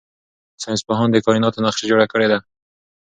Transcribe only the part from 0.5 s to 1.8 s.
ساینس پوهانو د کائناتو